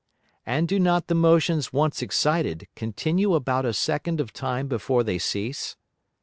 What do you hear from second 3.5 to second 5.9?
a Second of Time before they cease?